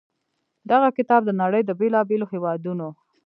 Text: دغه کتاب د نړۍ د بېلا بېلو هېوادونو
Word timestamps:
دغه 0.71 0.87
کتاب 0.97 1.21
د 1.25 1.31
نړۍ 1.41 1.61
د 1.65 1.71
بېلا 1.79 2.01
بېلو 2.09 2.25
هېوادونو 2.33 2.87